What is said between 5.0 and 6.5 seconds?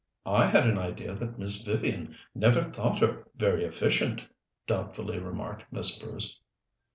remarked Miss Bruce.